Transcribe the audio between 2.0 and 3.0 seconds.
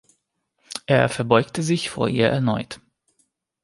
ihr erneut.